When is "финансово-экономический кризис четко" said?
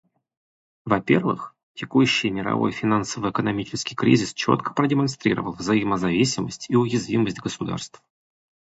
2.71-4.73